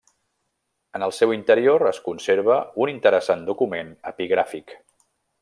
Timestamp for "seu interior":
1.17-1.85